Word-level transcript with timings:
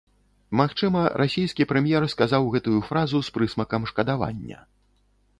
Магчыма, 0.59 1.01
расійскі 1.21 1.67
прэм'ер 1.71 2.07
сказаў 2.13 2.47
гэтую 2.55 2.79
фразу 2.87 3.21
з 3.27 3.33
прысмакам 3.35 3.85
шкадавання. 3.91 4.59